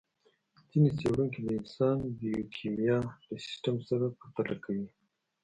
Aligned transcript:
ځينې 0.69 0.89
څېړونکي 0.99 1.39
د 1.43 1.47
انسان 1.59 1.97
بیوکیمیا 2.19 2.97
له 3.27 3.35
سیستم 3.47 3.75
سره 3.89 4.05
پرتله 4.19 4.55
کوي. 4.63 4.87